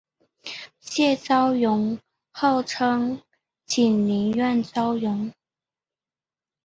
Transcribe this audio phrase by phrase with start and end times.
[0.79, 1.99] 谢昭容
[2.31, 3.21] 号称
[3.67, 5.31] 景宁园昭容。